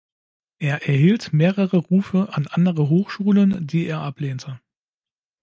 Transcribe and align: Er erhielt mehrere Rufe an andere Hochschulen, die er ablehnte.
Er 0.57 0.87
erhielt 0.87 1.31
mehrere 1.31 1.77
Rufe 1.77 2.29
an 2.33 2.47
andere 2.47 2.89
Hochschulen, 2.89 3.67
die 3.67 3.85
er 3.85 3.99
ablehnte. 3.99 4.59